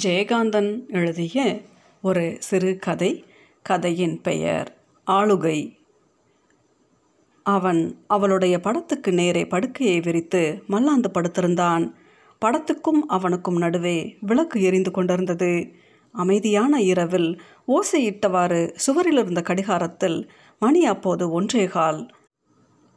ஜெயகாந்தன் 0.00 0.88
எழுதிய 0.88 1.60
ஒரு 2.02 2.36
சிறு 2.38 2.76
கதை 2.76 3.24
கதையின் 3.62 4.20
பெயர் 4.20 4.76
ஆளுகை. 5.06 5.76
அவன் 7.42 8.04
அவளுடைய 8.06 8.60
படத்துக்கு 8.60 9.12
நேரே 9.12 9.46
படுக்கையை 9.46 10.00
விரித்து 10.00 10.62
மல்லாந்து 10.66 11.10
படுத்திருந்தான். 11.14 11.92
படத்துக்கும் 12.44 13.00
அவனுக்கும் 13.06 13.56
நடுவே 13.56 14.16
விளக்கு 14.20 14.62
எரிந்து 14.62 14.90
கொண்டிருந்தது. 14.90 15.72
அமைதியான 16.12 16.82
இரவில் 16.82 17.40
ஓசையிட்டவாறு 17.68 18.70
சுவரில் 18.74 19.18
இருந்த 19.18 19.42
கடிகாரத்தில் 19.42 20.30
மணி 20.58 20.86
அப்போது 20.86 21.40
ஒன்றேகால் 21.40 22.08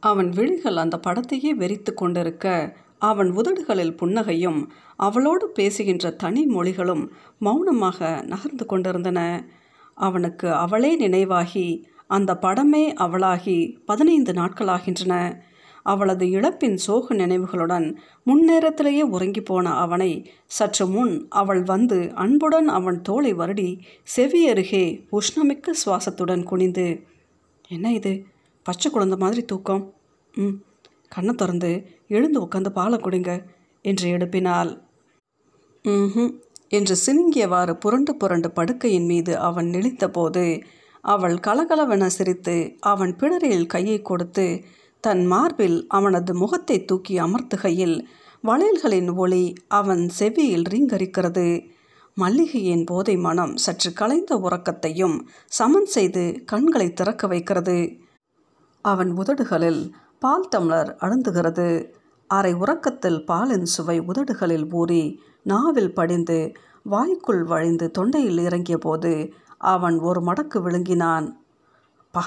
அவன் 0.00 0.28
விழிகள் 0.28 0.76
அந்த 0.76 1.00
படத்தையே 1.06 1.52
வெறித்து 1.58 1.94
கொண்டிருக்க 1.94 2.76
அவன் 2.98 3.30
உதடுகளில் 3.30 3.96
புன்னகையும் 4.02 4.66
அவளோடு 4.96 5.48
பேசுகின்ற 5.48 6.10
தனி 6.10 6.46
மொழிகளும் 6.46 7.12
மௌனமாக 7.38 8.22
நகர்ந்து 8.26 8.66
கொண்டிருந்தன. 8.66 9.46
அவனுக்கு 9.94 10.52
அவளே 10.52 11.08
நினைவாகி 11.08 11.84
அந்த 12.06 12.38
படமே 12.42 12.92
அவளாகி 12.94 13.78
பதினைந்து 13.84 14.32
நாட்களாகின்றன. 14.32 15.40
அவளது 15.82 16.26
இழப்பின் 16.26 16.74
சோக 16.74 17.14
நினைவுகளுடன் 17.14 17.96
முன்னேரத்திலேயே 18.26 19.00
உறங்கி 19.00 19.40
போன 19.40 19.74
அவனை 19.74 20.30
சற்று 20.46 20.86
முன் 20.86 21.26
அவள் 21.28 21.62
வந்து 21.62 22.12
அன்புடன் 22.14 22.68
அவன் 22.68 23.02
தோலை 23.02 23.34
வருடி 23.34 23.78
செவி 24.02 24.48
அருகே 24.48 25.06
உஷ்ணமிக்க 25.12 25.66
சுவாசத்துடன் 25.86 26.42
குனிந்து 26.42 27.02
என்ன 27.68 27.92
இது? 27.92 28.24
பச்சை 28.62 28.92
குழந்தை 28.92 29.18
மாதிரி 29.18 29.44
தூக்கம். 29.44 29.92
ம். 30.34 30.65
கண்ணை 31.08 31.34
திறந்து 31.34 31.70
எழுந்து 32.08 32.38
உட்காந்து 32.40 32.68
பாலை 32.68 32.98
குடிங்க 32.98 33.32
என்று 33.82 34.08
எழுப்பினாள். 34.08 34.72
ம் 35.84 36.32
என்று 36.68 36.94
சினுங்கியவாறு 37.06 37.72
புரண்டு 37.74 38.16
புரண்டு 38.16 38.48
படுக்கையின் 38.48 39.06
மீது 39.06 39.38
அவன் 39.38 39.66
நெளித்தபோது 39.66 40.62
அவள் 41.04 41.36
கலகலவென 41.38 42.06
சிரித்து 42.06 42.56
அவன் 42.80 43.16
பிடரில் 43.16 43.66
கையை 43.66 44.02
கொடுத்து 44.02 44.64
தன் 45.00 45.24
மார்பில் 45.26 45.86
அவனது 45.88 46.34
முகத்தை 46.34 46.84
தூக்கி 46.84 47.14
அமர்த்துகையில் 47.20 47.96
வளையல்களின் 48.44 49.10
ஒளி 49.14 49.44
அவன் 49.68 50.08
செவியில் 50.08 50.66
ரீங்கரிக்கிறது. 50.70 51.46
மல்லிகையின் 52.16 52.84
போதை 52.84 53.16
மனம் 53.16 53.54
சற்று 53.56 53.92
கலைந்த 53.92 54.34
உறக்கத்தையும் 54.36 55.16
சமன் 55.48 55.86
செய்து 55.86 56.42
கண்களை 56.44 56.92
திறக்க 56.92 57.26
வைக்கிறது. 57.26 57.78
அவன் 58.84 59.10
உதடுகளில் 59.12 59.82
பால் 60.22 60.48
டம்ளர் 60.54 60.90
அழுந்துகிறது 61.00 61.66
அரை 62.30 62.52
உறக்கத்தில் 62.54 63.18
பாலின் 63.24 63.66
சுவை 63.66 63.96
உதடுகளில் 64.00 64.66
ஊறி 64.72 65.02
நாவில் 65.42 65.92
படிந்து 65.92 66.38
வாய்க்குள் 66.82 67.42
வழிந்து 67.44 67.86
தொண்டையில் 67.98 68.40
இறங்கிய 68.42 68.76
போது 68.78 69.12
அவன் 69.72 69.96
ஒரு 69.98 70.20
மடக்கு 70.20 70.58
விழுங்கினான். 70.62 71.26
பா 72.14 72.22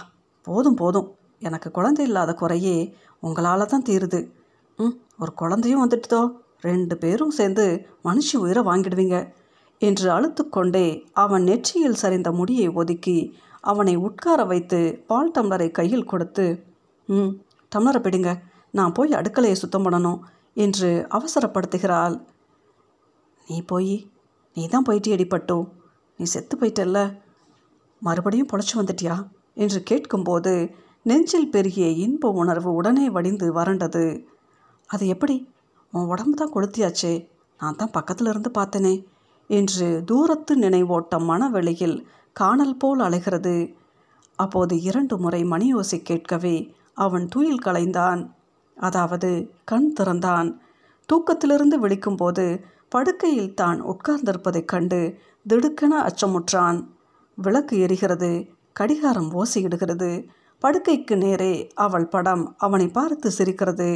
போதும் 0.47 0.75
போதும். 0.75 1.09
எனக்கு 1.41 1.71
குழந்தை 1.71 2.05
இல்லாத 2.05 2.31
குறையே 2.33 2.77
உங்களால் 3.19 3.65
தான் 3.65 3.85
தீருது. 3.89 4.19
ம் 4.79 4.95
ஒரு 5.19 5.31
குழந்தையும் 5.33 5.83
வந்துட்டுதோ? 5.83 6.21
ரெண்டு 6.61 6.95
பேரும் 6.97 7.29
சேர்ந்து 7.29 7.65
மனுஷி 8.03 8.35
உயிரை 8.35 8.61
வாங்கிடுவீங்க 8.63 9.17
என்று 9.81 10.07
அழுத்துக்கொண்டே 10.11 10.87
அவன் 11.13 11.43
நெற்றியில் 11.43 12.01
சரிந்த 12.01 12.29
முடியை 12.31 12.67
ஒதுக்கி 12.73 13.17
அவனை 13.61 13.93
உட்கார 13.97 14.39
வைத்து 14.45 14.79
பால் 15.07 15.31
டம்ளரை 15.31 15.69
கையில் 15.71 16.05
கொடுத்து 16.05 16.45
ம் 17.07 17.31
டம்ளரை 17.71 17.99
பிடுங்க 18.01 18.29
நான் 18.73 18.91
போய் 18.91 19.11
அடுக்கலையை 19.11 19.51
சுத்தம் 19.51 19.85
பண்ணணும் 19.85 20.19
என்று 20.53 20.89
அவசரப்படுத்துகிறாள். 21.11 22.15
நீ 23.47 23.57
போய் 23.61 23.95
நீ 24.57 24.67
தான் 24.67 24.83
போயிட்டு 24.83 25.15
அடிப்பட்டோ 25.15 25.57
நீ 26.19 26.25
செத்து 26.25 26.55
போயிட்டல்ல 26.57 26.99
மறுபடியும் 28.01 28.49
பொழைச்சி 28.51 28.75
வந்துட்டியா? 28.79 29.15
என்று 29.53 29.79
கேட்கும்போது 29.83 30.53
நெஞ்சில் 31.01 31.49
பெருகிய 31.49 31.87
இன்ப 32.05 32.31
உணர்வு 32.31 32.69
உடனே 32.73 33.05
வடிந்து 33.09 33.47
வறண்டது. 33.53 34.05
அது 34.89 35.03
எப்படி? 35.07 35.35
உன் 35.93 36.09
உடம்பு 36.09 36.35
தான் 36.37 36.53
கொளுத்தியாச்சே 36.53 37.13
நான் 37.59 37.75
தான் 37.75 37.91
பக்கத்தில் 37.91 38.27
இருந்து 38.27 38.49
பார்த்தனே 38.57 38.93
என்று 39.49 39.87
தூரத்து 40.05 40.53
நினைவோட்டம் 40.55 41.25
மனவெளியில் 41.25 41.97
காணல் 42.35 42.77
போல் 42.77 42.99
அலைகிறது 42.99 43.55
அப்போது 44.39 44.73
இரண்டு 44.81 45.15
முறை 45.17 45.41
மணியோசை 45.43 45.97
கேட்கவே 46.01 46.55
அவன் 47.05 47.25
துயில் 47.27 47.63
கலைந்தான். 47.65 48.21
அதாவது 48.77 49.29
கண் 49.65 49.93
திறந்தான். 49.93 50.49
தூக்கத்திலிருந்து 51.05 51.77
விழிக்கும்போது 51.79 52.45
படுக்கையில் 52.89 53.53
தான் 53.53 53.79
உட்கார்ந்திருப்பதைக் 53.83 54.65
கண்டு 54.65 54.99
திடுக்கென 55.49 55.95
அச்சமுற்றான். 55.99 56.79
விளக்கு 57.35 57.75
எரிகிறது 57.77 58.31
கடிகாரம் 58.73 59.31
ஓசையிடுகிறது. 59.33 60.11
படுக்கைக்கு 60.61 61.15
நேரே 61.17 61.53
அவள் 61.75 62.07
படம் 62.07 62.43
அவனை 62.57 62.87
பார்த்து 62.87 63.31
சிரிக்கிறது. 63.31 63.89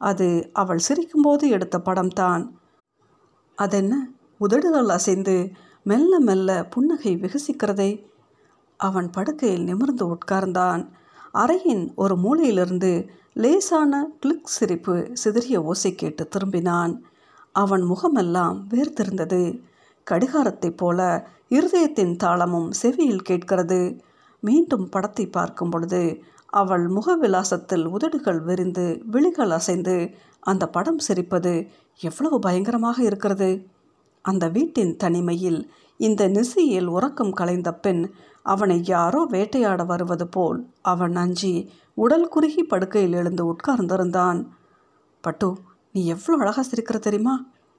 அது 0.00 0.26
அவள் 0.52 0.86
சிரிக்கும்போது 0.88 1.44
எடுத்த 1.48 1.76
படம்தான். 1.78 2.42
அதென்ன? 3.58 3.94
உதடுகள் 4.38 4.88
அசைந்து 4.88 5.36
மெல்ல 5.82 6.18
மெல்ல 6.20 6.50
புன்னகை 6.64 7.12
விகசிக்கிறதே. 7.16 7.90
அவன் 8.80 9.08
படுக்கையில் 9.10 9.64
நிமிர்ந்து 9.64 10.04
உட்கார்ந்தான். 10.06 10.82
அறையின் 11.36 11.84
ஒரு 11.94 12.14
மூலையிலிருந்து 12.16 13.08
லேசான 13.34 14.08
கிளிக் 14.20 14.46
சிரிப்பு 14.46 14.94
சிதறிய 15.12 15.62
ஓசை 15.62 15.94
கேட்டு 15.94 16.28
திரும்பினான். 16.28 16.94
அவன் 17.52 17.82
முகமெல்லாம் 17.82 18.66
வேர்த்திருந்தது. 18.70 19.60
கடிகாரத்தைப் 20.10 20.76
போல 20.76 21.28
இருதயத்தின் 21.50 22.16
தாளமும் 22.16 22.70
செவியில் 22.70 23.22
கேட்கிறது. 23.22 23.80
மீண்டும் 24.40 24.88
படத்தை 24.88 25.26
பார்க்கும் 25.26 25.70
பொழுது 25.70 26.22
அவள் 26.46 26.84
முகவிலாசத்தில் 26.88 27.84
உதடுகள் 27.86 28.40
விரிந்து 28.40 29.02
விழிகள் 29.06 29.50
அசைந்து 29.50 29.96
அந்த 30.40 30.64
படம் 30.68 31.00
சிரிப்பது 31.08 31.54
எவ்வளவு 32.00 32.38
பயங்கரமாக 32.38 33.02
இருக்கிறது. 33.02 33.50
அந்த 34.24 34.48
வீட்டின் 34.48 34.96
தனிமையில் 34.96 35.60
இந்த 36.00 36.28
நிசியில் 36.28 36.86
உறக்கம் 36.86 37.32
கலைந்த 37.32 37.72
பெண் 37.74 38.02
அவனை 38.42 38.82
யாரோ 38.84 39.20
வேட்டையாட 39.24 39.84
வருவது 39.84 40.26
போல் 40.28 40.58
அவன் 40.82 41.16
அஞ்சி 41.16 41.70
உடல் 41.94 42.28
குறுகி 42.28 42.62
படுக்கையில் 42.62 43.12
எழுந்து 43.12 43.42
உட்கார்ந்திருந்தான். 43.52 44.40
பட்டு 45.20 45.48
நீ 45.92 46.06
எவ்வளோ 46.06 46.36
அழகாக 46.38 46.64
சிரிக்கிற 46.70 46.98
தெரியுமா? 46.98 47.34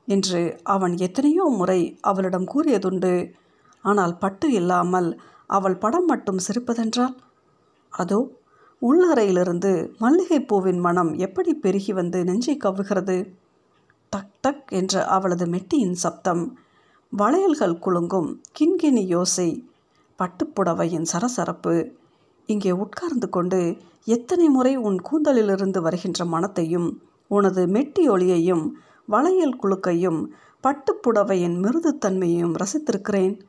என்று 0.08 0.60
அவன் 0.64 0.94
எத்தனையோ 0.98 1.44
முறை 1.44 1.80
அவளிடம் 2.02 2.48
கூறியதுண்டு. 2.54 3.14
ஆனால் 3.82 4.18
பட்டு 4.18 4.52
இல்லாமல் 4.52 5.10
அவள் 5.48 5.78
படம் 5.78 6.06
மட்டும் 6.06 6.44
சிரிப்பதென்றால்? 6.48 7.16
அதோ 7.90 8.20
உள்ளறையிலிருந்து 8.82 9.72
மல்லிகைப்பூவின் 10.00 10.80
மனம் 10.80 11.12
எப்படி 11.18 11.54
பெருகி 11.54 11.94
வந்து 11.94 12.24
நெஞ்சை 12.24 12.56
கவ்வுகிறது? 12.58 13.18
டக் 14.14 14.36
டக் 14.42 14.66
என்ற 14.70 15.06
அவளது 15.06 15.46
மெட்டியின் 15.46 15.96
சப்தம் 15.96 16.44
வளையல்கள் 17.12 17.80
குலுங்கும். 17.80 18.42
கிண்கிணி 18.60 19.04
யோசை. 19.14 19.50
பட்டுப்புடவையின் 20.20 21.08
சரசரப்பு. 21.12 21.92
இங்கே 22.46 22.72
உட்கார்ந்து 22.72 23.30
கொண்டு 23.30 23.78
எத்தனை 24.06 24.48
முறை 24.50 24.76
உன் 24.76 25.00
கூந்தலிலிருந்து 25.02 25.78
வருகின்ற 25.78 26.26
மனத்தையும் 26.26 27.02
உனது 27.28 27.68
மெட்டி 27.68 28.04
ஒளியையும் 28.08 28.66
வளையல் 29.06 29.58
குழுக்கையும் 29.64 30.20
பட்டுப்புடவையின் 30.64 31.58
மிருதுத்தன்மையையும் 31.64 32.56
ரசித்திருக்கிறேன். 32.62 33.40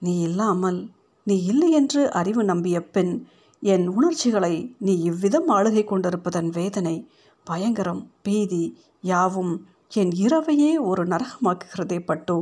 நீ 0.00 0.20
இல்லாமல் 0.20 0.90
நீ 1.24 1.42
இல்லை 1.44 1.70
என்று 1.70 2.10
அறிவு 2.10 2.44
நம்பிய 2.44 2.84
பெண் 2.86 3.24
என் 3.60 3.88
உணர்ச்சிகளை 3.88 4.54
நீ 4.78 4.94
இவ்விதம் 5.02 5.48
ஆளுகை 5.48 5.84
கொண்டிருப்பதன் 5.84 6.50
வேதனை 6.52 6.96
பயங்கரம் 7.44 8.10
பீதி 8.22 8.64
யாவும் 9.00 9.66
என் 9.94 10.10
இரவையே 10.10 10.72
ஒரு 10.80 11.04
நரகமாக்குகிறதே 11.06 11.98
பட்டோ. 12.04 12.38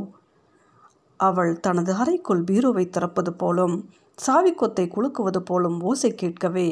அவள் 1.17 1.59
தனது 1.59 1.93
அறைக்குள் 1.93 2.43
பீரோவை 2.43 2.89
திறப்பது 2.89 3.31
போலும் 3.33 3.75
சாவிக்கொத்தை 4.25 4.85
குலுக்குவது 4.87 5.37
போலும் 5.37 5.77
ஓசை 5.81 6.15
கேட்கவே 6.15 6.67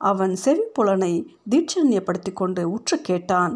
அவன் 0.00 0.34
செவிப்புலனை 0.44 1.12
தீட்சண்யப்படுத்தி 1.50 2.32
கொண்டு 2.32 2.70
உற்று 2.70 3.00
கேட்டான். 3.00 3.54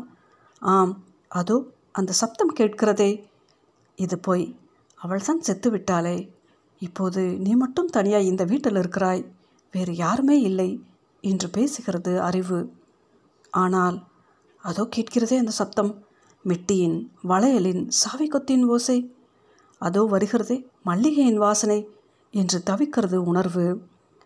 ஆம் 0.63 0.95
அதோ 1.29 1.57
அந்த 1.93 2.13
சப்தம் 2.13 2.53
கேட்கிறதே. 2.57 3.11
இது 3.95 4.19
போய் 4.19 4.45
அவள் 4.95 5.27
தான் 5.27 5.45
செத்துவிட்டாளே. 5.47 6.17
இப்போது 6.79 7.23
நீ 7.23 7.55
மட்டும் 7.55 7.87
தனியாய் 7.87 8.27
இந்த 8.27 8.45
வீட்டில் 8.45 8.75
இருக்கிறாய். 8.75 9.23
வேறு 9.75 9.97
யாருமே 9.97 10.37
இல்லை 10.41 10.71
என்று 11.25 11.49
பேசுகிறது 11.57 12.17
அறிவு. 12.19 12.61
ஆனால் 13.51 13.99
அதோ 14.65 14.83
கேட்கிறதே 14.97 15.37
அந்த 15.39 15.51
சப்தம். 15.51 15.93
மெட்டியின் 16.45 16.99
வளையலின் 17.29 17.83
சாவிக்கொத்தின் 18.03 18.65
ஓசை. 18.65 18.99
அதோ 19.81 20.03
வருகிறதே 20.11 20.56
மல்லிகையின் 20.85 21.41
வாசனை 21.44 21.79
என்று 22.35 22.59
தவிக்கிறது 22.71 23.19
உணர்வு. 23.31 23.67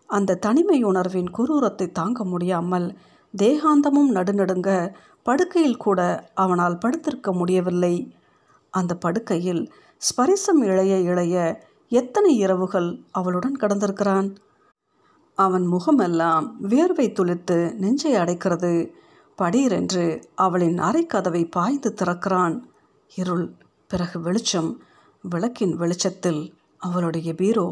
அந்த 0.09 0.39
தனிமை 0.45 0.79
உணர்வின் 0.83 1.29
குரூரத்தை 1.37 1.87
தாங்க 1.91 2.23
முடியாமல் 2.23 2.87
தேகாந்தமும் 3.33 4.11
நடுநடுங்க 4.17 4.69
படுக்கையில் 5.23 5.77
கூட 5.77 5.99
அவனால் 6.33 6.81
படுத்திருக்க 6.85 7.29
முடியவில்லை. 7.33 7.95
அந்த 8.73 8.93
படுக்கையில் 8.95 9.63
ஸ்பரிசம் 10.01 10.61
இழைய 10.63 10.93
இழைய 11.09 11.35
எத்தனை 11.91 12.31
இரவுகள் 12.37 12.89
அவளுடன் 13.11 13.57
கடந்திருக்கிறான்? 13.59 14.27
அவன் 15.37 15.65
முகமெல்லாம் 15.65 16.45
வியர்வை 16.61 17.07
துளித்து 17.11 17.57
நெஞ்சை 17.75 18.13
அடைக்கிறது. 18.15 18.73
படீரென்று 19.39 20.05
அவளின் 20.35 20.77
அரைக்கதவை 20.79 21.43
பாய்ந்து 21.51 21.89
திறக்கிறான். 21.93 22.55
இருள் 23.15 23.47
பிறகு 23.91 24.17
வெளிச்சம் 24.19 24.69
விளக்கின் 25.29 25.75
வெளிச்சத்தில் 25.75 26.41
அவளுடைய 26.81 27.29
பீரோ 27.33 27.67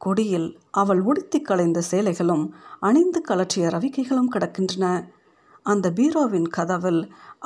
கொடியில் 0.00 0.48
அவள் 0.70 1.00
உடுத்தி 1.00 1.38
களைந்த 1.40 1.80
சேலைகளும் 1.90 2.44
அணிந்து 2.80 3.20
கலற்றிய 3.28 3.64
ரவிக்கைகளும் 3.74 4.32
கிடக்கின்றன. 4.34 4.84
அந்த 5.66 5.86
பீரோவின் 5.90 6.48
கதவில் 6.56 7.02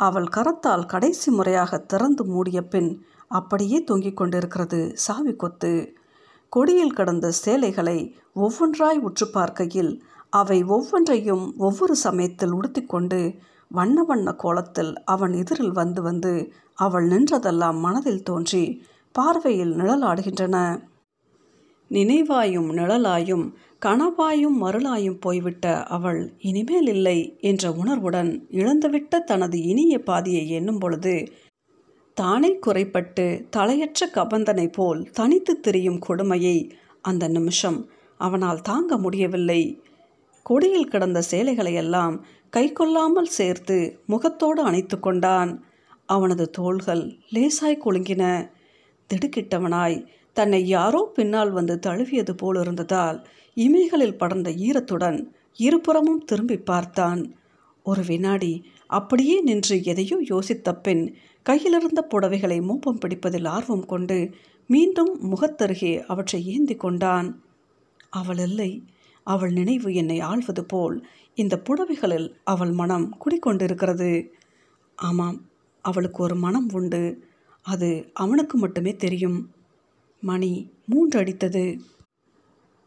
அவள் 0.07 0.29
கரத்தால் 0.37 0.87
கடைசி 0.87 1.31
முறையாக 1.31 1.79
திறந்து 1.79 2.25
மூடிய 2.25 2.61
பின் 2.63 2.91
அப்படியே 3.31 3.79
தொங்கிக் 3.85 4.17
கொண்டிருக்கிறது 4.17 4.81
சாவி 4.97 5.35
கொத்து. 5.37 5.73
கொடியில் 6.53 6.97
கிடந்த 6.99 7.27
சேலைகளை 7.45 7.99
ஒவ்வொன்றாய் 8.35 8.99
உற்று 8.99 9.27
பார்க்கையில் 9.29 9.93
அவை 10.33 10.59
ஒவ்வொன்றையும் 10.69 11.45
ஒவ்வொரு 11.59 11.95
சமயத்தில் 11.97 12.53
உடுத்திக்கொண்டு 12.53 13.21
வண்ண 13.71 14.03
வண்ண 14.03 14.29
கோலத்தில் 14.33 14.93
அவன் 15.05 15.33
எதிரில் 15.33 15.73
வந்து 15.73 16.01
வந்து 16.03 16.33
அவள் 16.79 17.07
நின்றதெல்லாம் 17.09 17.79
மனதில் 17.81 18.23
தோன்றி 18.23 18.65
பார்வையில் 19.19 19.75
நிழலாடுகின்றன. 19.75 20.57
நினைவாயும் 21.91 22.69
நிழலாயும் 22.79 23.45
கனவாயும் 23.85 24.57
மருளாயும் 24.63 25.19
போய்விட்ட 25.21 25.65
அவள் 25.97 26.21
இனிமேல் 26.41 26.89
இல்லை 26.95 27.19
என்ற 27.41 27.73
உணர்வுடன் 27.73 28.31
இழந்துவிட்ட 28.61 29.21
தனது 29.25 29.59
இனிய 29.63 29.95
பாதியை 30.03 30.45
எண்ணும் 30.51 30.79
பொழுது 30.79 31.15
தானே 32.17 32.51
குறைப்பட்டு 32.59 33.27
தலையற்ற 33.57 34.09
கபந்தனை 34.15 34.67
போல் 34.73 35.01
தனித்து 35.11 35.55
திரியும் 35.61 36.01
கொடுமையை 36.07 36.57
அந்த 37.03 37.25
நிமிஷம் 37.29 37.79
அவனால் 38.21 38.61
தாங்க 38.61 38.97
முடியவில்லை. 38.97 39.63
கொடியில் 40.47 40.91
கிடந்த 40.93 41.21
சேலைகளையெல்லாம் 41.31 42.15
கை 42.55 42.67
கொள்ளாமல் 42.73 43.35
சேர்த்து 43.39 43.77
முகத்தோடு 44.07 44.61
அணைத்து 44.63 44.97
கொண்டான். 45.01 45.51
அவனது 46.09 46.45
தோள்கள் 46.51 47.05
லேசாய் 47.35 47.83
குலுங்கின. 47.85 48.25
திடுக்கிட்டவனாய். 49.11 50.07
தன்னை 50.33 50.67
யாரோ 50.67 51.11
பின்னால் 51.15 51.51
வந்து 51.51 51.79
தழுவியது 51.79 52.35
போலிருந்ததால் 52.35 53.25
இமைகளில் 53.57 54.19
படர்ந்த 54.19 54.51
ஈரத்துடன் 54.51 55.19
இருபுறமும் 55.57 56.25
திரும்பி 56.25 56.59
பார்த்தான். 56.59 57.35
ஒரு 57.83 58.03
வினாடி 58.05 58.65
அப்படியே 58.87 59.41
நின்று 59.41 59.83
எதையோ 59.83 60.17
யோசித்த 60.29 60.73
பின் 60.73 61.17
கையிலிருந்த 61.43 62.07
புடவைகளை 62.11 62.63
மூப்பம் 62.63 62.99
பிடிப்பதில் 62.99 63.47
ஆர்வம் 63.47 63.87
கொண்டு 63.87 64.31
மீண்டும் 64.67 65.33
முகத்தருகே 65.33 66.05
அவற்றை 66.05 66.47
ஏந்தி 66.47 66.75
கொண்டான். 66.75 67.43
அவள் 68.11 68.39
இல்லை. 68.39 68.83
அவள் 69.23 69.53
நினைவு 69.53 69.95
என்னை 69.95 70.21
ஆள்வது 70.21 70.61
போல் 70.61 71.07
இந்த 71.35 71.63
புடவைகளில் 71.69 72.35
அவள் 72.45 72.71
மனம் 72.71 73.17
குடிக்கொண்டிருக்கிறது. 73.19 74.29
ஆமாம். 74.97 75.39
அவளுக்கு 75.83 76.23
ஒரு 76.23 76.35
மனம் 76.35 76.69
உண்டு. 76.73 77.03
அது 77.67 77.89
அவனுக்கு 78.13 78.59
மட்டுமே 78.59 78.93
தெரியும். 78.97 79.39
மணி 80.23 80.53
மூன்று 80.87 81.17
அடித்தது 81.21 81.65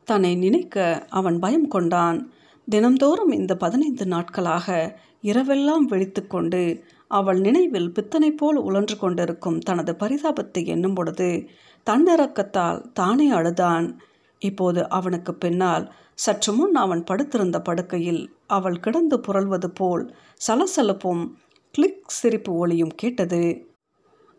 தன்னை 0.07 0.35
நினைக்க 0.35 1.05
அவன் 1.09 1.39
பயம் 1.39 1.67
கொண்டான். 1.67 2.19
தினந்தோறும் 2.67 3.31
இந்த 3.31 3.53
பதினைந்து 3.57 4.05
நாட்களாக 4.05 4.67
இரவெல்லாம் 5.23 5.85
விழித்து 5.91 6.21
கொண்டு 6.27 6.61
அவள் 7.07 7.39
நினைவில் 7.39 7.91
பித்தனை 7.91 8.31
போல் 8.31 8.57
உழன்று 8.57 8.95
கொண்டிருக்கும் 8.97 9.59
தனது 9.59 9.91
பரிதாபத்தை 9.93 10.61
எண்ணும் 10.65 10.93
பொழுது 10.93 11.29
தன்னிறக்கத்தால் 11.87 12.79
தானே 12.91 13.27
அழுதான். 13.31 13.87
இப்போது 14.41 14.81
அவனுக்கு 14.89 15.31
பின்னால் 15.35 15.85
சற்று 16.15 16.51
முன் 16.53 16.75
அவன் 16.75 17.03
படுத்திருந்த 17.03 17.57
படுக்கையில் 17.61 18.21
அவள் 18.47 18.77
கிடந்து 18.79 19.17
புரள்வது 19.19 19.69
போல் 19.71 20.03
சலசலப்பும் 20.47 21.23
கிளிக் 21.75 22.03
சிரிப்பு 22.19 22.51
ஒளியும் 22.53 22.95
கேட்டது. 22.95 23.41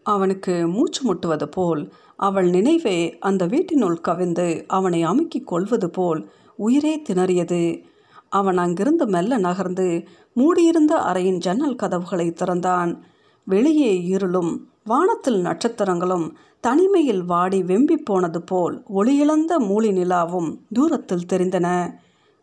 அவனுக்கு 0.03 0.69
மூச்சு 0.69 1.15
முட்டுவது 1.15 1.45
போல் 1.45 1.93
அவள் 2.17 2.49
நினைவே 2.51 3.19
அந்த 3.19 3.47
வீட்டினுள் 3.47 4.01
கவிந்து 4.09 4.65
அவனை 4.67 5.05
அமுக்கிக் 5.05 5.45
கொள்வது 5.45 5.91
போல் 5.91 6.31
உயிரே 6.57 7.03
திணறியது. 7.09 7.85
அவன் 8.29 8.59
அங்கிருந்து 8.59 9.07
மெல்ல 9.07 9.39
நகர்ந்து 9.39 10.07
மூடியிருந்த 10.33 10.97
அறையின் 10.97 11.37
ஜன்னல் 11.37 11.77
கதவுகளை 11.77 12.33
திறந்தான். 12.33 13.05
வெளியே 13.45 14.05
இருளும் 14.05 14.69
வானத்தில் 14.85 15.43
நட்சத்திரங்களும் 15.43 16.31
தனிமையில் 16.61 17.25
வாடி 17.25 17.63
வெம்பி 17.63 17.97
போனது 18.05 18.43
போல் 18.43 18.83
ஒளியிழந்த 18.95 19.59
மூலி 19.59 19.91
நிலாவும் 19.91 20.57
தூரத்தில் 20.73 21.27
தெரிந்தன. 21.29 21.93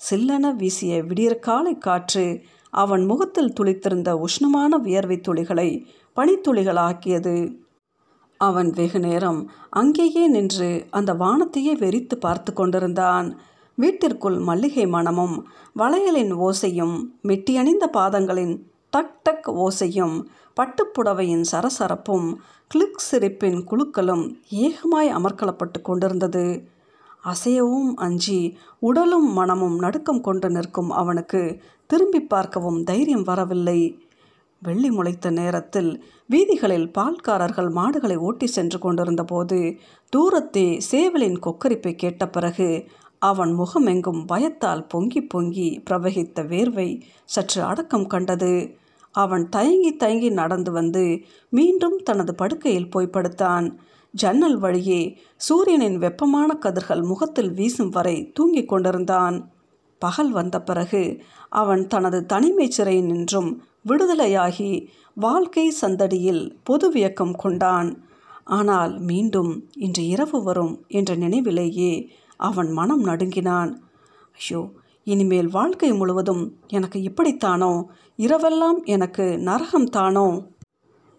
சில்லென 0.09 0.55
வீசிய 0.55 1.03
விடியற்காலை 1.03 1.77
காற்று 1.77 2.41
அவன் 2.83 3.03
முகத்தில் 3.05 3.55
துளித்திருந்த 3.59 4.09
உஷ்ணமான 4.25 4.75
வியர்வை 4.77 5.17
துளிகளை 5.19 5.69
பனித்துளிகளாக்கியது. 6.17 7.35
அவன் 8.39 8.69
வெகு 8.69 8.99
நேரம் 8.99 9.39
அங்கேயே 9.71 10.23
நின்று 10.27 10.69
அந்த 10.89 11.11
வானத்தையே 11.13 11.73
வெறித்து 11.75 12.15
பார்த்து 12.15 12.51
கொண்டிருந்தான். 12.53 13.27
வீட்டிற்குள் 13.77 14.37
மல்லிகை 14.39 14.85
மணமும் 14.87 15.35
வளையலின் 15.75 16.33
ஓசையும் 16.45 16.95
மெட்டியணிந்த 17.23 17.85
பாதங்களின் 17.97 18.53
டக் 18.93 19.17
டக் 19.23 19.49
ஓசையும் 19.65 20.15
பட்டுப்புடவையின் 20.57 21.45
சரசரப்பும் 21.51 22.27
கிளிக் 22.71 23.03
சிரிப்பின் 23.07 23.59
குழுக்களும் 23.71 24.23
ஏகமாய் 24.63 25.13
அமர்க்கலப்பட்டு 25.17 25.79
கொண்டிருந்தது. 25.81 26.45
அசையவும் 27.23 27.91
அஞ்சி 27.95 28.39
உடலும் 28.79 29.29
மனமும் 29.33 29.77
நடுக்கம் 29.79 30.21
கொண்டு 30.21 30.47
நிற்கும் 30.49 30.91
அவனுக்கு 30.91 31.41
திரும்பி 31.87 32.21
பார்க்கவும் 32.21 32.83
தைரியம் 32.83 33.23
வரவில்லை. 33.23 33.99
வெள்ளி 34.61 34.89
முளைத்த 34.89 35.29
நேரத்தில் 35.29 36.03
வீதிகளில் 36.29 36.91
பால்காரர்கள் 36.97 37.69
மாடுகளை 37.71 38.15
ஓட்டி 38.17 38.47
சென்று 38.47 38.79
கொண்டிருந்த 38.79 39.23
போது 39.23 39.77
தூரத்தே 40.15 40.81
சேவலின் 40.91 41.37
கொக்கரிப்பை 41.45 41.95
கேட்ட 41.95 42.27
பிறகு 42.27 42.87
அவன் 43.19 43.51
முகமெங்கும் 43.53 44.25
பயத்தால் 44.25 44.87
பொங்கி 44.87 45.21
பொங்கி 45.21 45.81
பிரவகித்த 45.89 46.41
வேர்வை 46.47 47.01
சற்று 47.25 47.63
அடக்கம் 47.63 48.07
கண்டது. 48.07 48.77
அவன் 49.11 49.49
தயங்கி 49.49 49.95
தயங்கி 49.95 50.29
நடந்து 50.29 50.71
வந்து 50.71 51.21
மீண்டும் 51.49 51.97
தனது 52.03 52.35
படுக்கையில் 52.35 52.89
போய் 52.89 53.07
படுத்தான். 53.07 53.79
ஜன்னல் 54.13 54.57
வழியே 54.57 55.17
சூரியனின் 55.35 55.97
வெப்பமான 55.97 56.53
கதிர்கள் 56.53 57.01
முகத்தில் 57.01 57.51
வீசும் 57.51 57.89
வரை 57.89 58.31
தூங்கிக் 58.31 58.67
கொண்டிருந்தான். 58.67 59.37
பகல் 59.99 60.31
வந்த 60.31 60.61
பிறகு 60.61 61.03
அவன் 61.49 61.87
தனது 61.87 62.25
தனிமை 62.25 62.67
சிறை 62.69 63.01
நின்றும் 63.01 63.49
விடுதலையாகி 63.87 64.71
வாழ்க்கை 65.17 65.73
சந்தடியில் 65.81 66.43
பொது 66.63 66.87
வியக்கம் 66.89 67.35
கொண்டான். 67.35 67.89
ஆனால் 68.43 68.93
மீண்டும் 68.99 69.51
இன்று 69.77 70.03
இரவு 70.07 70.43
வரும் 70.43 70.73
என்ற 70.87 71.15
நினைவிலேயே 71.15 71.93
அவன் 72.39 72.69
மனம் 72.71 73.03
நடுங்கினான். 73.03 73.71
ஐயோ 74.37 74.61
இனிமேல் 75.03 75.49
வாழ்க்கை 75.49 75.89
முழுவதும் 75.93 76.43
எனக்கு 76.67 76.99
இப்படித்தானோ? 76.99 77.73
இரவெல்லாம் 78.17 78.79
எனக்கு 78.85 79.25
நரகம் 79.39 79.89
தானோ? 79.89 80.27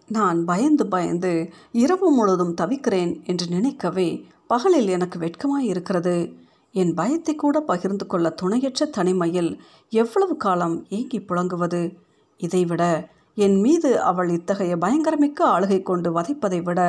நான் 0.09 0.39
பயந்து 0.45 0.87
பயந்து 0.87 1.31
இரவு 1.71 2.07
முழுவதும் 2.11 2.53
தவிக்கிறேன் 2.53 3.23
என்று 3.23 3.45
நினைக்கவே 3.49 4.09
பகலில் 4.47 4.87
எனக்கு 4.87 5.17
வெட்கமாய் 5.19 5.67
இருக்கிறது 5.67 6.15
என் 6.75 6.93
பயத்தை 6.93 7.35
கூட 7.35 7.61
பகிர்ந்து 7.61 8.05
கொள்ள 8.07 8.29
துணையற்ற 8.41 8.85
தனிமையில் 8.85 9.51
எவ்வளவு 9.89 10.37
காலம் 10.37 10.85
ஏங்கி 10.89 11.19
புழங்குவது? 11.19 11.81
இதைவிட 12.37 12.83
என் 13.35 13.57
மீது 13.61 13.89
அவள் 14.01 14.29
இத்தகைய 14.29 14.73
பயங்கரமிக்க 14.75 15.39
ஆளுகை 15.55 15.79
கொண்டு 15.81 16.09
வதைப்பதை 16.11 16.63
விட 16.63 16.81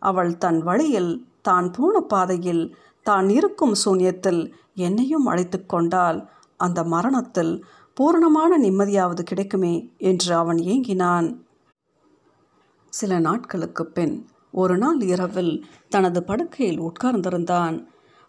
அவள் 0.00 0.32
தன் 0.36 0.60
வழியில் 0.62 1.12
தான் 1.42 1.70
போன 1.70 2.00
பாதையில் 2.00 2.64
தான் 3.02 3.28
இருக்கும் 3.28 3.74
சூன்யத்தில் 3.84 4.42
என்னையும் 4.74 5.26
அழைத்து 5.26 5.66
கொண்டால் 5.66 6.18
அந்த 6.56 6.84
மரணத்தில் 6.84 7.54
பூரணமான 7.94 8.58
நிம்மதியாவது 8.58 9.22
கிடைக்குமே 9.22 9.74
என்று 9.98 10.34
அவன் 10.34 10.56
ஏங்கினான். 10.56 11.28
சில 12.92 13.18
நாட்களுக்கு 13.18 13.86
பின் 13.86 14.14
ஒரு 14.50 14.78
நாள் 14.78 15.00
இரவில் 15.00 15.52
தனது 15.88 16.20
படுக்கையில் 16.22 16.80
உட்கார்ந்திருந்தான். 16.80 17.76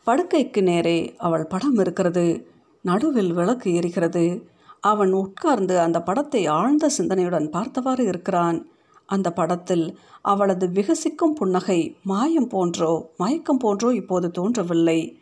படுக்கைக்கு 0.03 0.61
நேரே 0.63 1.15
அவள் 1.17 1.45
படம் 1.45 1.77
இருக்கிறது. 1.77 2.47
நடுவில் 2.81 3.33
விளக்கு 3.33 3.71
எரிகிறது. 3.71 4.43
அவன் 4.79 5.11
உட்கார்ந்து 5.13 5.79
அந்த 5.79 6.01
படத்தை 6.01 6.45
ஆழ்ந்த 6.45 6.89
சிந்தனையுடன் 6.97 7.47
பார்த்தவாறு 7.49 8.05
இருக்கிறான். 8.05 8.67
அந்த 9.05 9.31
படத்தில் 9.31 9.97
அவளது 10.21 10.67
விகசிக்கும் 10.67 11.35
புன்னகை 11.35 11.97
மாயம் 12.03 12.47
போன்றோ 12.47 13.13
மயக்கம் 13.17 13.57
போன்றோ 13.57 13.93
இப்போது 13.93 14.31
தோன்றவில்லை. 14.31 15.21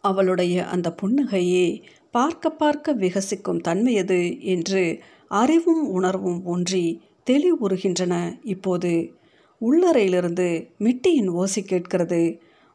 அவளுடைய 0.00 0.66
அந்த 0.66 0.94
புன்னகையே 1.02 1.82
பார்க்க 2.10 2.50
பார்க்க 2.50 2.94
விகசிக்கும் 2.94 3.60
தன்மையது 3.60 4.40
என்று 4.40 5.00
அறிவும் 5.28 5.88
உணர்வும் 5.88 6.44
ஒன்றி 6.44 7.02
தெளிவுறுகின்றன. 7.30 8.14
இப்போது 8.44 8.92
உள்ளறையிலிருந்து 9.60 10.48
மிட்டியின் 10.78 11.30
ஓசை 11.30 11.62
கேட்கிறது. 11.62 12.22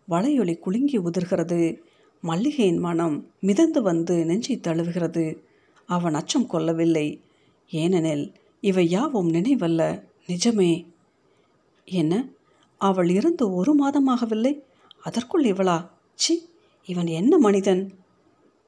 வளையொலி 0.10 0.58
குலுங்கி 0.58 1.00
உதிர்கிறது. 1.00 1.78
மல்லிகையின் 2.22 2.78
மனம் 2.78 3.32
மிதந்து 3.40 3.82
வந்து 3.82 4.26
நெஞ்சை 4.26 4.60
தழுவுகிறது. 4.60 5.38
அவன் 5.86 6.14
அச்சம் 6.14 6.48
கொள்ளவில்லை. 6.48 7.22
ஏனெனில் 7.70 8.34
இவை 8.62 8.90
யாவும் 8.90 9.32
நினைவல்ல. 9.32 10.04
நிஜமே. 10.28 10.86
என்ன? 11.86 12.28
அவள் 12.78 13.10
இருந்து 13.10 13.54
ஒரு 13.54 13.76
மாதமாகவில்லை. 13.76 14.62
அதற்குள் 15.04 15.44
இவளா? 15.44 15.90
சி 16.14 16.50
இவன் 16.86 17.08
என்ன 17.08 17.38
மனிதன்? 17.38 17.92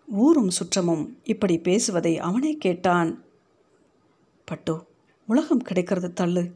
ஊரும் 0.08 0.50
சுற்றமும் 0.50 1.18
இப்படி 1.24 1.60
பேசுவதை 1.60 2.18
அவனே 2.18 2.58
கேட்டான். 2.58 3.24
பட்டு 4.46 4.86
உலகம் 5.28 5.62
கிடைக்கிறது 5.62 6.14
தள்ளு. 6.14 6.52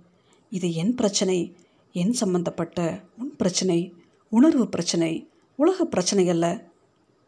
இது 0.49 0.73
என் 0.73 0.95
பிரச்சனை. 0.95 1.55
என் 1.93 2.13
சம்பந்தப்பட்ட 2.13 3.03
உன் 3.17 3.35
பிரச்சனை. 3.35 3.93
உணர்வு 4.37 4.65
பிரச்சனை 4.67 5.29
உலக 5.55 5.85
பிரச்சனை 5.85 6.29
அல்ல. 6.29 6.45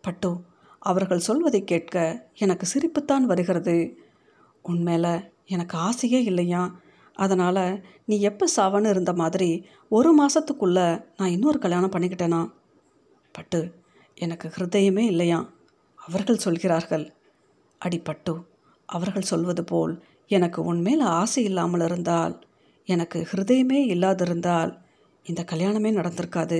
பட்டு 0.01 0.29
அவர்கள் 0.79 1.25
சொல்வதை 1.27 1.63
கேட்க 1.63 1.95
எனக்கு 2.33 2.65
சிரிப்புத்தான் 2.65 3.23
வருகிறது. 3.23 3.75
உண்மையில் 4.61 5.31
எனக்கு 5.45 5.77
ஆசையே 5.77 6.23
இல்லையா? 6.23 6.61
அதனால் 7.13 7.85
நீ 8.05 8.19
எப்போ 8.19 8.45
சாவன்னு 8.55 8.89
இருந்த 8.89 9.13
மாதிரி 9.13 9.65
ஒரு 9.89 10.11
மாதத்துக்குள்ளே 10.19 10.87
நான் 11.17 11.29
இன்னொரு 11.29 11.59
கல்யாணம் 11.59 11.91
பண்ணிக்கிட்டேனா? 11.91 12.51
பட்டு 13.31 13.73
எனக்கு 14.15 14.51
ஹிருதயமே 14.57 15.03
இல்லையா? 15.05 15.39
அவர்கள் 15.95 16.37
சொல்கிறார்கள். 16.37 17.13
அடி 17.77 17.99
பட்டு 17.99 18.33
அவர்கள் 18.85 19.29
சொல்வது 19.31 19.63
போல் 19.63 20.03
எனக்கு 20.27 20.63
உன்மேல் 20.63 20.99
ஆசை 20.99 21.43
இல்லாமல் 21.43 21.81
இருந்தால் 21.81 22.35
எனக்கு 22.85 23.27
ஹிருதயமே 23.31 23.79
இல்லாதிருந்தால் 23.93 24.71
இந்த 25.23 25.45
கல்யாணமே 25.51 25.91
நடந்திருக்காது. 25.99 26.59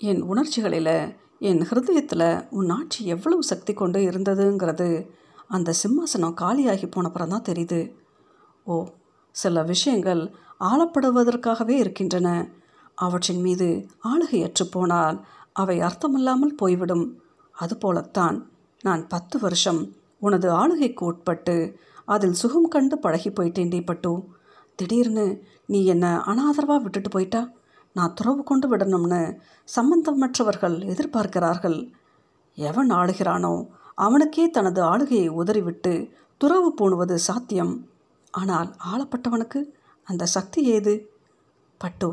என் 0.00 0.22
உணர்ச்சிகளில் 0.22 1.16
என் 1.38 1.60
ஹிருதயத்தில் 1.60 2.44
உன் 2.50 2.70
ஆட்சி 2.70 3.06
எவ்வளவு 3.06 3.42
சக்தி 3.42 3.72
கொண்டு 3.72 4.00
இருந்ததுங்கிறது 4.00 5.08
அந்த 5.48 5.74
சிம்மாசனம் 5.82 6.38
காலியாகி 6.40 6.86
போனப்புறம் 6.86 7.26
தான் 7.26 7.48
தெரியுது. 7.48 7.94
ஓ 8.64 8.86
சில 9.30 9.62
விஷயங்கள் 9.62 10.34
ஆளப்படுவதற்காகவே 10.60 11.70
இருக்கின்றன. 11.70 12.28
அவற்றின் 12.94 13.40
மீது 13.40 13.86
ஆளுகையற்று 14.04 14.64
போனால் 14.70 15.24
அவை 15.52 15.80
அர்த்தமில்லாமல் 15.80 16.56
போய்விடும். 16.56 17.06
அதுபோலத்தான் 17.54 18.50
நான் 18.82 19.06
பத்து 19.06 19.38
வருஷம் 19.38 19.94
உனது 20.18 20.50
ஆளுகைக்கு 20.50 21.04
உட்பட்டு 21.04 21.76
அதில் 22.04 22.32
சுகம் 22.32 22.68
கண்டு 22.68 22.98
பழகி 22.98 23.30
போயிட்டேன் 23.30 23.84
பட்டு. 23.84 24.12
திடீர்னு 24.78 25.26
நீ 25.66 25.84
என்னை 25.84 26.08
அனாதரவாக 26.08 26.82
விட்டுட்டு 26.82 27.08
போயிட்டா? 27.08 27.42
நான் 27.96 28.14
துறவு 28.14 28.42
கொண்டு 28.42 28.66
விடணும்னு 28.68 29.38
சம்பந்தமற்றவர்கள் 29.76 30.76
எதிர்பார்க்கிறார்கள். 30.92 31.78
எவன் 32.58 32.90
ஆளுகிறானோ 32.90 33.54
அவனுக்கே 33.94 34.50
தனது 34.50 34.80
ஆளுகையை 34.82 35.28
உதறிவிட்டு 35.28 35.92
துறவு 36.40 36.70
பூணுவது 36.78 37.14
சாத்தியம். 37.14 37.74
ஆனால் 38.30 38.70
ஆளப்பட்டவனுக்கு 38.92 39.60
அந்த 40.04 40.24
சக்தி 40.26 40.62
ஏது? 40.66 40.94
பட்டு 41.78 42.08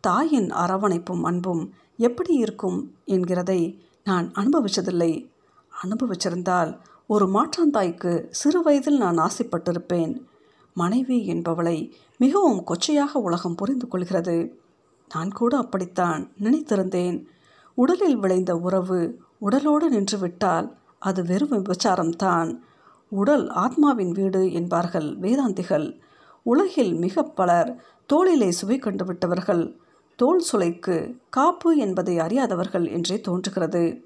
தாயின் 0.00 0.50
அரவணைப்பும் 0.50 1.22
அன்பும் 1.22 1.62
எப்படி 1.96 2.34
இருக்கும் 2.34 2.78
என்கிறதை 3.06 3.60
நான் 4.04 4.26
அனுபவிச்சதில்லை. 4.32 5.12
அனுபவிச்சிருந்தால் 5.72 6.70
ஒரு 7.06 7.26
மாற்றாந்தாய்க்கு 7.26 8.12
சிறு 8.30 8.62
வயதில் 8.62 8.98
நான் 8.98 9.18
ஆசைப்பட்டிருப்பேன். 9.18 10.12
மனைவி 10.76 11.18
என்பவளை 11.32 11.76
மிகவும் 12.18 12.62
கொச்சையாக 12.66 13.12
உலகம் 13.12 13.54
புரிந்து 13.54 13.88
கொள்கிறது. 13.88 14.36
நான் 15.14 15.32
கூட 15.32 15.56
அப்படித்தான் 15.56 16.32
நினைத்திருந்தேன். 16.40 17.24
உடலில் 17.74 18.16
விளைந்த 18.16 18.56
உறவு 18.56 19.20
உடலோடு 19.38 19.90
நின்றுவிட்டால் 19.90 20.76
அது 20.98 21.24
வெறும் 21.24 21.50
விபச்சாரம்தான். 21.50 22.58
உடல் 23.08 23.48
ஆத்மாவின் 23.48 24.10
வீடு 24.10 24.52
என்பார்கள் 24.52 25.18
வேதாந்திகள். 25.18 26.00
உலகில் 26.42 26.94
மிக 26.94 27.22
பலர் 27.22 27.84
தோளிலே 28.06 28.50
சுவை 28.50 28.78
கண்டுவிட்டவர்கள். 28.78 29.76
தோல் 30.16 30.38
சுளைக்கு 30.38 31.16
காப்பு 31.30 31.76
என்பதை 31.76 32.18
அறியாதவர்கள் 32.18 32.90
என்றே 32.90 33.20
தோன்றுகிறது. 33.20 34.04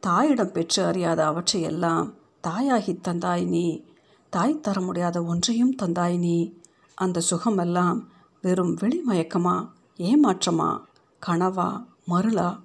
தாயிடம் 0.00 0.52
பெற்று 0.52 0.84
அறியாத 0.84 1.26
அவற்றையெல்லாம் 1.26 2.14
தாயாகி 2.48 2.98
தந்தாய் 3.08 3.46
நீ. 3.46 3.84
தாய் 4.30 4.60
தர 4.60 4.80
முடியாத 4.80 5.22
ஒன்றையும் 5.22 5.74
தந்தாய் 5.82 6.18
நீ. 6.18 6.54
அந்த 6.94 7.20
சுகமெல்லாம் 7.30 8.04
வெறும் 8.42 8.76
வெளிமயக்கமா? 8.76 9.68
ஏமாற்றமா? 9.98 10.80
கனவா? 11.26 11.84
மருளா? 12.08 12.58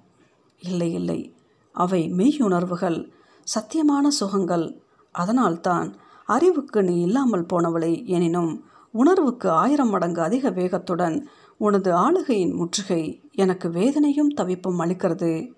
இல்லை 0.58 0.92
இல்லை. 0.92 1.34
அவை 1.72 2.12
மெய்யுணர்வுகள் 2.12 3.10
சத்தியமான 3.54 4.08
சுகங்கள். 4.08 4.82
அதனால்தான் 5.12 5.96
அறிவுக்கு 6.26 6.82
நீ 6.82 7.00
இல்லாமல் 7.00 7.46
போனவளை 7.52 8.04
எனினும் 8.04 8.64
உணர்வுக்கு 8.90 9.50
ஆயிரம் 9.50 9.88
மடங்கு 9.88 10.22
அதிக 10.22 10.50
வேகத்துடன் 10.50 11.26
உனது 11.56 11.94
ஆளுகையின் 11.94 12.52
முற்றுகை 12.52 13.22
எனக்கு 13.32 13.70
வேதனையும் 13.70 14.28
தவிப்பும் 14.28 14.80
அளிக்கிறது. 14.80 15.52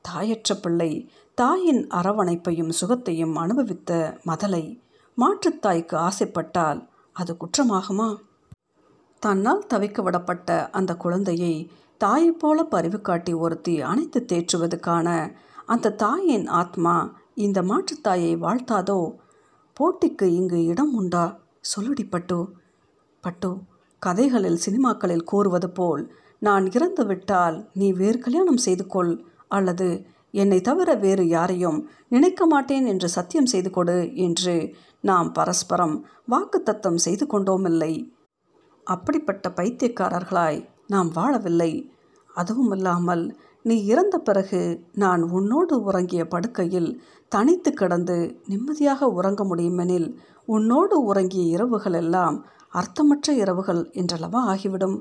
தாயற்ற 0.00 0.54
பிள்ளை 0.54 1.10
தாயின் 1.34 1.86
அரவணைப்பையும் 1.86 2.72
சுகத்தையும் 2.80 3.34
அனுபவித்த 3.34 4.18
மதலை 4.26 4.80
மாற்றுத்தாய்க்கு 5.16 5.94
ஆசைப்பட்டால் 5.94 6.88
அது 7.12 7.36
குற்றமாகுமா? 7.36 8.16
தன்னால் 9.18 9.66
தவிக்க 9.74 10.02
விடப்பட்ட 10.02 10.70
அந்த 10.70 10.96
குழந்தையை 10.96 11.70
தாயைப் 11.98 12.38
போல 12.38 12.64
பரிவு 12.64 13.00
காட்டி 13.00 13.32
ஒருத்தி 13.32 13.80
அணைத்து 13.80 14.24
தேற்றுவதுக்கான 14.32 15.34
அந்த 15.66 15.92
தாயின் 15.92 16.46
ஆத்மா 16.46 17.14
இந்த 17.34 17.62
மாற்றுத்தாயை 17.62 18.32
வாழ்த்தாதோ? 18.38 19.14
போட்டிக்கு 19.80 20.22
இங்கு 20.22 20.64
இடம் 20.64 20.94
உண்டா? 20.94 21.40
சொல்லுடி 21.76 22.08
பட்டு. 22.10 22.48
பட்டு 23.20 23.56
கதைகளில் 23.98 24.60
சினிமாக்களில் 24.66 25.22
கூறுவது 25.22 25.70
போல் 25.70 26.12
நான் 26.38 26.70
இறந்து 26.70 27.06
விட்டால் 27.06 27.70
நீ 27.74 27.92
வேறு 27.92 28.18
கல்யாணம் 28.18 28.56
செய்து 28.56 28.86
கொள் 28.86 29.24
அல்லது 29.48 30.06
என்னை 30.30 30.60
தவிர 30.60 30.94
வேறு 30.94 31.28
யாரையும் 31.28 31.88
நினைக்க 32.08 32.46
மாட்டேன் 32.46 32.86
என்று 32.86 33.08
சத்தியம் 33.08 33.46
செய்து 33.46 33.70
கொடு 33.70 34.14
என்று 34.14 34.74
நாம் 35.00 35.32
பரஸ்பரம் 35.32 36.06
வாக்குத்தத்தம் 36.30 36.94
செய்து 36.94 37.26
கொண்டோமில்லை. 37.26 37.92
அப்படிப்பட்ட 38.88 39.46
பைத்தியக்காரர்களாய் 39.50 40.58
நாம் 40.86 41.10
வாழவில்லை. 41.10 41.72
அதுவும் 42.30 42.72
இல்லாமல் 42.72 43.24
நீ 43.64 43.76
இறந்த 43.84 44.16
பிறகு 44.18 44.60
நான் 44.94 45.22
உன்னோடு 45.30 45.74
உறங்கிய 45.82 46.22
படுக்கையில் 46.24 46.90
தனித்து 47.32 47.70
கிடந்து 47.72 48.16
நிம்மதியாக 48.46 49.08
உறங்க 49.08 49.42
முடியுமெனில் 49.44 50.08
உன்னோடு 50.48 50.96
உறங்கிய 51.04 51.44
இரவுகள் 51.56 51.92
எல்லாம் 51.92 52.36
அர்த்தமற்ற 52.72 53.28
இரவுகள் 53.34 53.82
என்றளவா 53.92 54.40
ஆகிவிடும். 54.52 54.96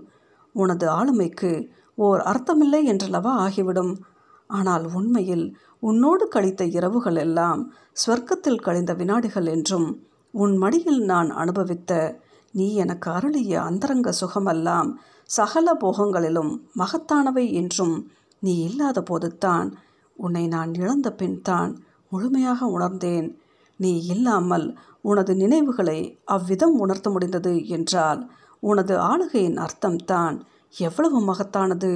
உனது 0.55 0.85
ஆளுமைக்கு 0.89 1.51
ஓர் 1.97 2.21
அர்த்தமில்லை 2.31 2.81
என்றளவா 2.93 3.33
ஆகிவிடும். 3.45 3.93
ஆனால் 4.49 4.85
உண்மையில் 4.93 5.45
உன்னோடு 5.79 6.25
கழித்த 6.27 6.63
இரவுகள் 6.77 7.15
எல்லாம் 7.15 7.61
ஸ்வர்க்கத்தில் 8.01 8.63
கழிந்த 8.65 8.91
வினாடிகள் 8.93 9.47
என்றும் 9.55 9.87
உன் 10.33 10.55
மடியில் 10.57 11.01
நான் 11.03 11.29
அனுபவித்த 11.33 11.91
நீ 12.53 12.75
எனக்கு 12.75 13.11
அருளிய 13.11 13.53
அந்தரங்க 13.61 14.09
சுகமெல்லாம் 14.19 14.89
சகல 15.29 15.67
போகங்களிலும் 15.73 16.51
மகத்தானவை 16.77 17.45
என்றும் 17.51 17.95
நீ 18.39 18.53
இல்லாத 18.59 19.01
போதுத்தான் 19.01 19.67
உன்னை 20.19 20.47
நான் 20.47 20.71
இழந்த 20.73 21.07
பின்தான் 21.11 21.71
முழுமையாக 22.09 22.59
உணர்ந்தேன். 22.65 23.27
நீ 23.79 23.91
இல்லாமல் 24.05 24.67
உனது 25.01 25.33
நினைவுகளை 25.35 25.99
அவ்விதம் 26.25 26.75
உணர்த்த 26.79 27.09
முடிந்தது 27.09 27.67
என்றால் 27.67 28.21
உனது 28.59 28.95
ஆளுகையின் 28.99 29.57
அர்த்தம்தான் 29.57 30.35
எவ்வளவு 30.75 31.19
மகத்தானது. 31.21 31.91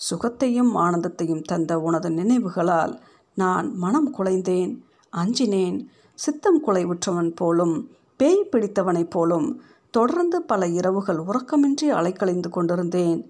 சுகத்தையும் 0.00 0.72
ஆனந்தத்தையும் 0.76 1.42
தந்த 1.42 1.72
உனது 1.78 2.10
நினைவுகளால் 2.10 2.94
நான் 3.34 3.66
மனம் 3.74 4.10
குலைந்தேன் 4.18 4.72
அஞ்சினேன். 5.12 5.78
சித்தம் 6.14 6.60
குலைவுற்றவன் 6.66 7.32
போலும் 7.34 7.76
பேய் 8.18 8.48
பிடித்தவனைப் 8.52 9.10
போலும் 9.10 9.48
தொடர்ந்து 9.90 10.42
பல 10.42 10.66
இரவுகள் 10.68 11.18
உறக்கமின்றி 11.18 11.86
அலைக்கழிந்து 11.98 12.48
கொண்டிருந்தேன். 12.48 13.20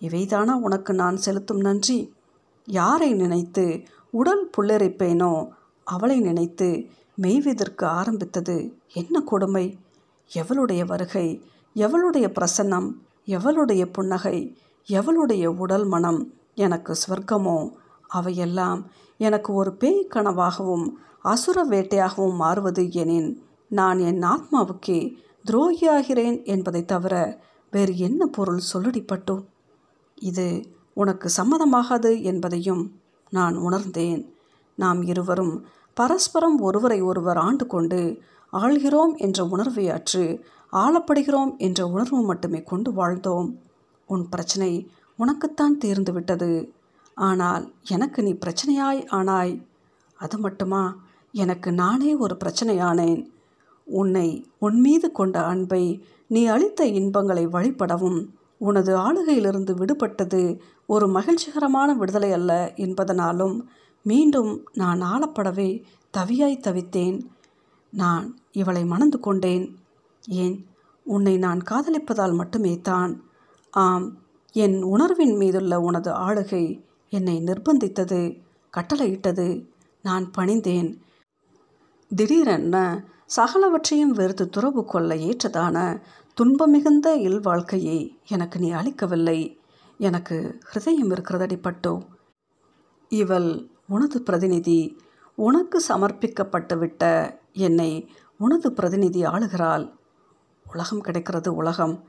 இவைதானா 0.00 0.54
உனக்கு 0.60 0.92
நான் 0.94 1.16
செலுத்தும் 1.16 1.60
நன்றி? 1.60 1.98
யாரை 2.68 3.10
நினைத்து 3.12 3.64
உடல் 4.10 4.50
புல்லரிப்பேனோ 4.56 5.32
அவளை 5.86 6.20
நினைத்து 6.20 6.68
மெய்விதற்கு 7.22 7.84
ஆரம்பித்தது 7.84 8.56
என்ன 8.92 9.20
கொடுமை? 9.20 9.78
எவளுடைய 10.30 10.86
வருகை 10.86 11.26
எவளுடைய 11.76 12.26
பிரசன்னம் 12.38 12.88
எவளுடைய 13.26 13.84
புன்னகை 13.92 14.38
எவளுடைய 14.88 15.46
உடல் 15.46 15.84
மனம் 15.84 16.20
எனக்கு 16.54 16.92
ஸ்வர்க்கமோ? 17.02 17.58
அவையெல்லாம் 18.08 18.80
எனக்கு 19.20 19.50
ஒரு 19.54 19.72
பேய் 19.74 20.08
கனவாகவும் 20.14 20.86
அசுர 21.22 21.58
வேட்டையாகவும் 21.64 22.36
மாறுவது 22.36 22.90
எனின் 22.92 23.30
நான் 23.68 23.98
என் 23.98 24.22
ஆத்மாவுக்கே 24.22 25.12
துரோகியாகிறேன் 25.50 26.44
என்பதை 26.44 26.84
தவிர 26.84 27.40
வேறு 27.70 27.98
என்ன 27.98 28.26
பொருள் 28.26 28.60
சொல்லடிப்பட்டோ? 28.72 29.44
இது 30.14 30.72
உனக்கு 30.94 31.30
சம்மதமாகாது 31.36 32.22
என்பதையும் 32.22 33.00
நான் 33.30 33.56
உணர்ந்தேன். 33.56 34.34
நாம் 34.74 35.02
இருவரும் 35.02 35.64
பரஸ்பரம் 35.94 36.58
ஒருவரை 36.58 37.00
ஒருவர் 37.00 37.36
ஆண்டு 37.36 37.66
கொண்டு 37.66 38.18
ஆள்கிறோம் 38.52 39.16
என்ற 39.16 39.44
உணர்வை 39.44 39.90
அற்று 39.90 40.44
ஆளப்படுகிறோம் 40.72 41.56
என்ற 41.56 41.86
உணர்வு 41.86 42.22
மட்டுமே 42.22 42.62
கொண்டு 42.62 42.92
வாழ்ந்தோம். 42.92 43.54
உன் 44.06 44.28
பிரச்சனை 44.28 44.90
உனக்குத்தான் 45.16 45.78
தீர்ந்துவிட்டது 45.84 46.70
ஆனால் 47.14 47.72
எனக்கு 47.82 48.22
நீ 48.22 48.32
பிரச்சனையாய் 48.32 49.06
ஆனாய். 49.10 49.66
அது 50.18 50.38
மட்டுமா? 50.38 50.96
எனக்கு 51.32 51.72
நானே 51.72 52.14
ஒரு 52.14 52.36
பிரச்சனையானேன். 52.44 53.26
உன்னை 53.84 54.46
உன் 54.58 54.80
மீது 54.80 55.12
கொண்ட 55.12 55.44
அன்பை 55.44 56.04
நீ 56.26 56.46
அளித்த 56.46 56.86
இன்பங்களை 56.86 57.46
வழிபடவும். 57.46 58.26
உனது 58.58 58.96
ஆளுகையிலிருந்து 58.96 59.74
விடுபட்டது 59.74 60.60
ஒரு 60.86 61.08
மகிழ்ச்சிகரமான 61.08 61.94
விடுதலை 61.94 62.32
அல்ல 62.32 62.72
என்பதனாலும் 62.76 63.60
மீண்டும் 64.02 64.68
நான் 64.72 65.02
ஆளப்படவே 65.02 65.82
தவியாய் 66.18 66.60
தவித்தேன். 66.60 67.20
நான் 67.90 68.38
இவளை 68.52 68.84
மணந்து 68.84 69.20
கொண்டேன். 69.20 69.78
ஏன்? 70.28 70.66
உன்னை 71.04 71.36
நான் 71.36 71.60
காதலிப்பதால் 71.70 72.34
மட்டுமே 72.34 72.80
தான். 72.80 73.22
ஆம் 73.70 74.18
என் 74.52 74.82
உணர்வின் 74.82 75.36
மீதுள்ள 75.36 75.80
உனது 75.80 76.12
ஆளுகை 76.12 76.82
என்னை 77.08 77.38
நிர்பந்தித்தது 77.38 78.40
கட்டளையிட்டது. 78.76 79.66
நான் 80.02 80.30
பணிந்தேன். 80.30 81.03
திடீரென 82.08 83.04
சகலவற்றையும் 83.36 84.14
வெறுத்து 84.14 84.48
துறவு 84.48 84.84
கொள்ள 84.84 85.14
ஏற்றதான 85.14 86.00
துன்பமிகுந்த 86.34 87.16
இல்வாழ்க்கையை 87.16 88.10
எனக்கு 88.28 88.58
நீ 88.58 88.70
அளிக்கவில்லை. 88.70 89.60
எனக்கு 89.98 90.58
ஹிருதயம் 90.72 91.12
இருக்கிறதடி 91.12 91.56
பட்டோ. 91.56 92.02
இவள் 93.08 93.68
உனது 93.88 94.22
பிரதிநிதி 94.22 95.00
உனக்கு 95.34 95.84
சமர்ப்பிக்கப்பட்டுவிட்ட 95.88 97.34
என்னை 97.52 98.10
உனது 98.38 98.72
பிரதிநிதி 98.72 99.22
ஆளுகிறாள். 99.22 99.92
உலகம் 100.72 101.00
கிடைக்கிறது 101.00 101.54
உலகம். 101.54 102.04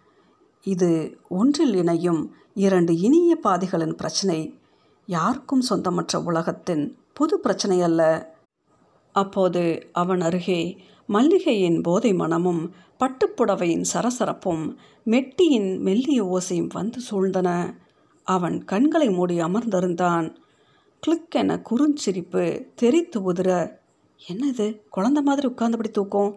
இது 0.63 1.17
ஒன்றில் 1.29 1.73
இணையும் 1.73 2.35
இரண்டு 2.53 2.97
இனிய 2.97 3.35
பாதைகளின் 3.35 3.95
பிரச்சனை. 3.95 4.59
யாருக்கும் 5.05 5.63
சொந்தமற்ற 5.69 6.23
உலகத்தின் 6.23 6.97
புது 7.13 7.39
பிரச்சனை 7.39 7.81
அல்ல. 7.81 8.33
அப்போது 9.15 9.63
அவன் 9.93 10.21
அருகே 10.21 10.61
மல்லிகையின் 11.09 11.79
போதை 11.81 12.11
மனமும் 12.13 12.63
பட்டுப்புடவையின் 12.99 13.85
சரசரப்பும் 13.93 14.63
மெட்டியின் 15.05 15.69
மெல்லிய 15.79 16.19
ஓசையும் 16.25 16.71
வந்து 16.73 16.99
சூழ்ந்தன. 17.09 17.49
அவன் 18.27 18.57
கண்களை 18.65 19.09
மூடி 19.09 19.35
அமர்ந்திருந்தான். 19.39 20.27
கிளிக் 21.03 21.35
என 21.35 21.57
குறுஞ்சிரிப்பு 21.69 22.43
தெரித்து 22.75 23.19
உதிர 23.31 23.49
என்னது? 24.19 24.67
குழந்த 24.95 25.19
மாதிரி 25.21 25.47
உட்கார்ந்தபடி 25.47 25.91
தூக்கம்? 25.91 26.31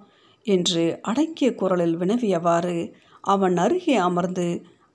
என்று 0.46 0.84
அடக்கிய 1.02 1.48
குரலில் 1.54 1.96
வினவியவாறு 1.98 2.76
அவன் 3.24 3.56
அருகே 3.56 3.96
அமர்ந்து 4.08 4.46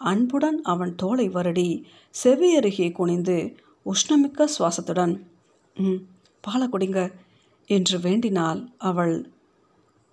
அன்புடன் 0.01 0.59
அவன் 0.63 0.93
தோலை 0.95 1.27
வருடி 1.29 1.67
செவி 2.15 2.49
அருகே 2.55 2.87
குனிந்து 2.91 3.37
உஷ்ணமிக்க 3.85 4.47
சுவாசத்துடன் 4.55 5.13
ம் 5.75 5.99
பாலை 6.43 6.67
குடிங்க. 6.67 6.99
என்று 7.67 7.99
வேண்டினாள் 7.99 8.69
அவள் 8.77 9.31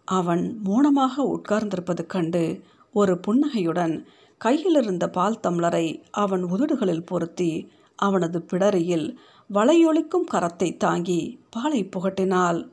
அவன் 0.04 0.60
மௌனமாக 0.62 1.22
உட்கார்ந்திருப்பது 1.22 2.06
கண்டு 2.06 2.60
ஒரு 2.92 3.18
புன்னகையுடன் 3.18 4.06
கையிலிருந்த 4.38 5.08
பால் 5.08 5.40
தம்ளரை 5.42 6.02
அவன் 6.10 6.44
உதடுகளில் 6.44 7.06
பொருத்தி 7.06 7.70
அவனது 7.96 8.44
பிடரியில் 8.52 9.16
வளையொலிக்கும் 9.54 10.26
கரத்தை 10.32 10.76
தாங்கி 10.76 11.40
பாலை 11.50 11.88
புகட்டினாள். 11.96 12.70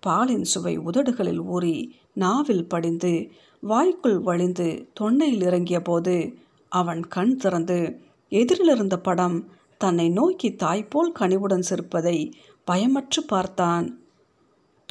பாலின் 0.00 0.44
சுவை 0.44 0.78
உதடுகளில் 0.78 1.38
ஊறி 1.38 1.96
நாவில் 2.14 2.66
படிந்து 2.66 3.30
வாய்க்குள் 3.60 4.18
வழிந்து 4.20 4.88
தொண்டையில் 5.00 5.42
இறங்கிய 5.42 5.82
போது 5.82 6.38
அவன் 6.68 7.06
கண் 7.06 7.36
திறந்து 7.36 8.00
எதிரிலிருந்த 8.28 8.96
படம் 8.96 9.48
தன்னை 9.78 10.08
நோக்கி 10.08 10.48
தாய்போல் 10.50 11.12
கனிவுடன் 11.12 11.62
சிரிப்பதை 11.62 12.32
பயமற்று 12.66 13.20
பார்த்தான். 13.26 14.00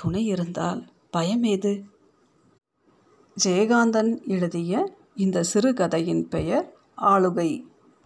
துணை 0.01 0.23
இருந்தால் 0.25 0.81
பயமேது 1.17 1.71
ஜெயகாந்தன் 3.37 4.11
எழுதிய 4.27 4.73
இந்த 5.15 5.43
சிறுகதையின் 5.43 6.23
பெயர் 6.27 6.67
ஆளுகை. 7.13 7.49